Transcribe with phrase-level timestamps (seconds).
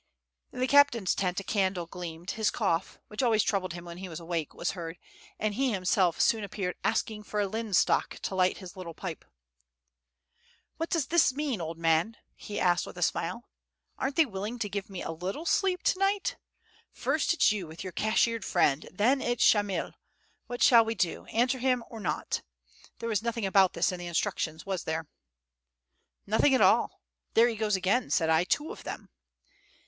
[0.51, 4.09] In the captain's tent a candle gleamed; his cough, which always troubled him when he
[4.09, 4.97] was awake, was heard;
[5.37, 9.23] and he himself soon appeared, asking for a linstock to light his little pipe.
[10.77, 13.43] "What does this mean, old man?" [Footnote: Batiushka] he asked with a smile.
[13.99, 16.35] "Aren't they willing to give me a little sleep to night?
[16.91, 19.93] First it's you with your cashiered friend, and then it's Shamyl.
[20.47, 22.41] What shall we do, answer him or not?
[22.97, 25.05] There was nothing about this in the instructions, was there?"
[26.25, 27.01] "Nothing at all.
[27.35, 28.45] There he goes again," said I.
[28.45, 29.09] "Two of them!"